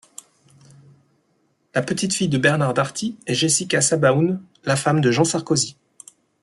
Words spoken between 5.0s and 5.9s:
Jean Sarkozy.